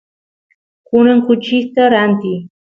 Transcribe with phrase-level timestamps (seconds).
[0.87, 2.39] kunan kuchista rantiy